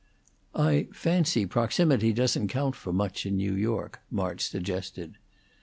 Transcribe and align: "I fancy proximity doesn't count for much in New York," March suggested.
"I 0.55 0.87
fancy 0.91 1.45
proximity 1.45 2.11
doesn't 2.11 2.47
count 2.47 2.75
for 2.75 2.91
much 2.91 3.27
in 3.27 3.37
New 3.37 3.53
York," 3.53 3.99
March 4.09 4.41
suggested. 4.41 5.19